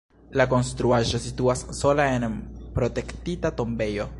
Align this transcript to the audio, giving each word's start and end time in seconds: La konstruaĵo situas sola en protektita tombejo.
La 0.39 0.45
konstruaĵo 0.53 1.19
situas 1.25 1.61
sola 1.81 2.09
en 2.17 2.41
protektita 2.79 3.53
tombejo. 3.61 4.09